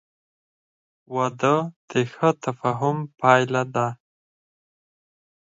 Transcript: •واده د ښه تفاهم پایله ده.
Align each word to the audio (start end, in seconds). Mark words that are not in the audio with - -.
•واده 1.15 1.55
د 1.89 1.91
ښه 2.13 2.29
تفاهم 2.43 2.97
پایله 3.19 3.63
ده. 3.75 3.87